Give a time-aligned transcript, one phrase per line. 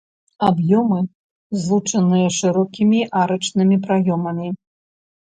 [0.45, 0.99] Аб'ёмы
[1.65, 4.49] злучаныя шырокімі арачнымі праёмамі.